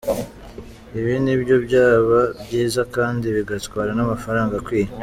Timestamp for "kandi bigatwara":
2.95-3.91